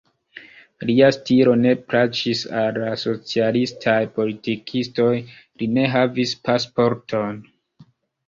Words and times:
Lia 0.89 1.09
stilo 1.15 1.51
ne 1.65 1.73
plaĉis 1.91 2.39
al 2.61 2.79
la 2.85 2.95
socialistaj 3.01 3.97
politikistoj, 4.15 5.11
li 5.63 5.67
ne 5.77 5.85
havis 5.97 6.33
pasporton. 6.49 7.39